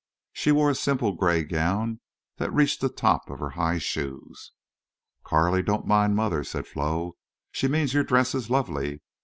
She 0.33 0.51
wore 0.51 0.71
a 0.71 0.73
simple 0.73 1.11
gray 1.11 1.43
gown 1.43 1.99
that 2.37 2.51
reached 2.51 2.81
the 2.81 2.89
top 2.89 3.29
of 3.29 3.37
her 3.37 3.51
high 3.51 3.77
shoes. 3.77 4.51
"Carley, 5.23 5.61
don't 5.61 5.85
mind 5.85 6.15
mother," 6.15 6.43
said 6.43 6.65
Flo. 6.65 7.17
"She 7.51 7.67
means 7.67 7.93
your 7.93 8.03
dress 8.03 8.33
is 8.33 8.49
lovely. 8.49 9.03